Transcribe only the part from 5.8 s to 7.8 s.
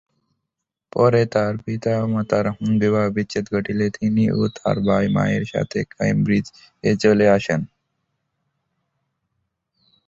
কেমব্রিজে চলে আসেন।